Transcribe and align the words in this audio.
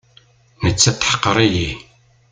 Nettat 0.65 0.97
teḥqer-iyi. 0.99 1.71